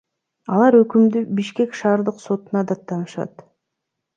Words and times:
Алар 0.53 0.77
өкүмдү 0.77 1.21
Бишкек 1.41 1.77
шаардык 1.81 2.25
сотунда 2.25 2.65
даттанышат. 2.73 3.45